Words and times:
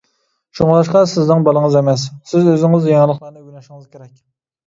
شۇڭلاشقا 0.59 1.01
سىزنىڭ 1.11 1.43
بالىڭىز 1.47 1.77
ئەمەس، 1.81 2.05
سىز 2.31 2.49
ئۆزىڭىز 2.53 2.87
يېڭىلىقلارنى 2.93 3.39
ئۆگىنىشىڭىز 3.45 3.85
كېرەك. 3.93 4.11